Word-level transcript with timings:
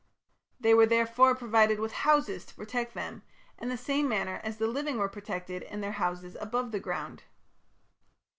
They 0.59 0.73
were 0.73 0.87
therefore 0.87 1.35
provided 1.35 1.79
with 1.79 1.91
"houses" 1.91 2.43
to 2.45 2.55
protect 2.55 2.95
them, 2.95 3.21
in 3.59 3.69
the 3.69 3.77
same 3.77 4.09
manner 4.09 4.41
as 4.43 4.57
the 4.57 4.65
living 4.65 4.97
were 4.97 5.07
protected 5.07 5.61
in 5.61 5.81
their 5.81 5.91
houses 5.91 6.35
above 6.41 6.71
the 6.71 6.79
ground. 6.79 7.21